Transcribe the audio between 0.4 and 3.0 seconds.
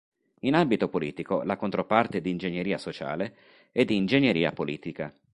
ambito politico, la controparte di ingegneria